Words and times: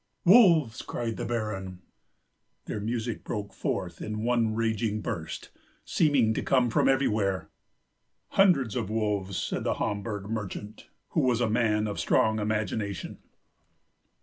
"Wolves!" 0.25 0.81
cried 0.81 1.17
the 1.17 1.25
Baron. 1.27 1.83
Their 2.65 2.79
music 2.79 3.23
broke 3.23 3.53
forth 3.53 4.01
in 4.01 4.23
one 4.23 4.55
raging 4.55 4.99
burst, 4.99 5.51
seeming 5.85 6.33
to 6.33 6.41
come 6.41 6.71
from 6.71 6.89
everywhere. 6.89 7.51
"Hundreds 8.29 8.75
of 8.75 8.89
wolves," 8.89 9.37
said 9.37 9.63
the 9.63 9.75
Hamburg 9.75 10.27
merchant, 10.27 10.89
who 11.09 11.21
was 11.21 11.39
a 11.39 11.47
man 11.47 11.85
of 11.85 11.99
strong 11.99 12.39
imagination. 12.39 13.19